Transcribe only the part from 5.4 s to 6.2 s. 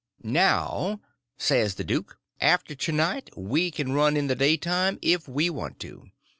want to.